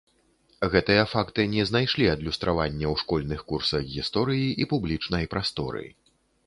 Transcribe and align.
Гэтыя 0.75 1.03
факты 1.11 1.45
не 1.51 1.65
знайшлі 1.71 2.07
адлюстравання 2.15 2.87
ў 2.93 3.05
школьных 3.05 3.47
курсах 3.53 3.83
гісторыі 3.95 4.49
і 4.65 4.73
публічнай 4.75 5.33
прасторы. 5.37 5.85